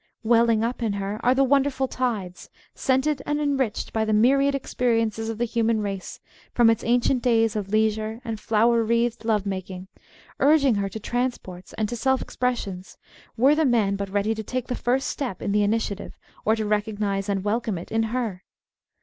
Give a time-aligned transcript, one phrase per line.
[0.23, 5.29] Welling up in her are the wonderful tides, scented and enriched by the myriad experiences
[5.29, 6.19] of the human race
[6.55, 9.89] from its ancient days of leisure and flower wreathed love making,
[10.39, 12.97] urging her to transports and to self expressions,
[13.37, 16.65] were the man but ready to take the first step in the initiative or to
[16.65, 18.43] recognise and welcome it in her.